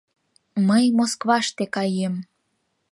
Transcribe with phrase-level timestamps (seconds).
[0.67, 2.15] «Мый Москваште каем...»